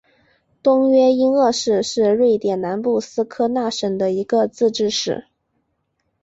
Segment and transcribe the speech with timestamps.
[0.63, 5.25] 东约因厄市是瑞典南部斯科讷省的一个自治市。